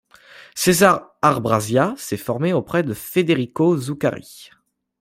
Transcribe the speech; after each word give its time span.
Cesare 0.55 1.11
Arbrasia 1.21 1.93
s'est 1.95 2.17
formé 2.17 2.53
auprès 2.53 2.81
de 2.81 2.95
Federico 2.95 3.77
Zuccari. 3.77 4.49